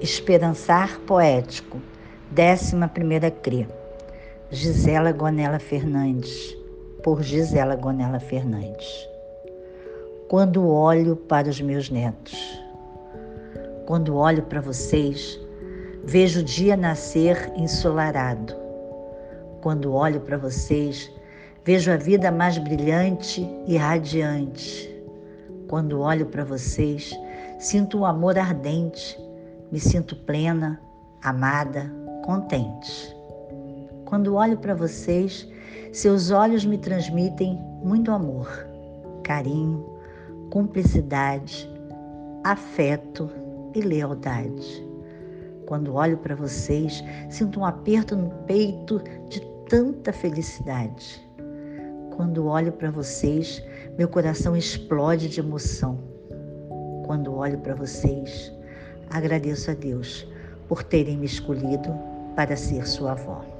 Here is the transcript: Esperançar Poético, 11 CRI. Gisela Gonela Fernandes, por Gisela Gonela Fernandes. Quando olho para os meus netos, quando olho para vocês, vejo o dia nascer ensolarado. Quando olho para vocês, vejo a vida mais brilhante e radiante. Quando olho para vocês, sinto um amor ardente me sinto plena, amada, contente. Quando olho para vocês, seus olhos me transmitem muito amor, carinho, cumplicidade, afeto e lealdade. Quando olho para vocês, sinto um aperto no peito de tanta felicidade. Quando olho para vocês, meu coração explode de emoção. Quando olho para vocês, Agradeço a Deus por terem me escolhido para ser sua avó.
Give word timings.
Esperançar 0.00 1.00
Poético, 1.00 1.82
11 2.32 3.30
CRI. 3.42 3.66
Gisela 4.48 5.10
Gonela 5.10 5.58
Fernandes, 5.58 6.56
por 7.02 7.20
Gisela 7.20 7.74
Gonela 7.74 8.20
Fernandes. 8.20 9.08
Quando 10.28 10.68
olho 10.68 11.16
para 11.16 11.48
os 11.48 11.60
meus 11.60 11.90
netos, 11.90 12.38
quando 13.86 14.14
olho 14.14 14.44
para 14.44 14.60
vocês, 14.60 15.38
vejo 16.04 16.40
o 16.40 16.44
dia 16.44 16.76
nascer 16.76 17.52
ensolarado. 17.56 18.54
Quando 19.60 19.92
olho 19.92 20.20
para 20.20 20.36
vocês, 20.36 21.10
vejo 21.64 21.90
a 21.90 21.96
vida 21.96 22.30
mais 22.30 22.56
brilhante 22.56 23.44
e 23.66 23.76
radiante. 23.76 24.96
Quando 25.66 25.98
olho 26.00 26.26
para 26.26 26.44
vocês, 26.44 27.18
sinto 27.58 27.98
um 27.98 28.06
amor 28.06 28.38
ardente 28.38 29.27
me 29.70 29.78
sinto 29.78 30.16
plena, 30.16 30.80
amada, 31.22 31.92
contente. 32.24 33.16
Quando 34.04 34.34
olho 34.34 34.56
para 34.58 34.74
vocês, 34.74 35.46
seus 35.92 36.30
olhos 36.30 36.64
me 36.64 36.78
transmitem 36.78 37.58
muito 37.82 38.10
amor, 38.10 38.48
carinho, 39.22 39.84
cumplicidade, 40.50 41.70
afeto 42.44 43.30
e 43.74 43.80
lealdade. 43.80 44.86
Quando 45.66 45.94
olho 45.94 46.16
para 46.16 46.34
vocês, 46.34 47.04
sinto 47.28 47.60
um 47.60 47.64
aperto 47.64 48.16
no 48.16 48.30
peito 48.46 49.02
de 49.28 49.40
tanta 49.68 50.12
felicidade. 50.12 51.22
Quando 52.16 52.46
olho 52.46 52.72
para 52.72 52.90
vocês, 52.90 53.62
meu 53.98 54.08
coração 54.08 54.56
explode 54.56 55.28
de 55.28 55.40
emoção. 55.40 55.98
Quando 57.04 57.34
olho 57.34 57.58
para 57.58 57.74
vocês, 57.74 58.52
Agradeço 59.10 59.70
a 59.70 59.74
Deus 59.74 60.26
por 60.68 60.82
terem 60.82 61.16
me 61.16 61.26
escolhido 61.26 61.94
para 62.36 62.56
ser 62.56 62.86
sua 62.86 63.12
avó. 63.12 63.57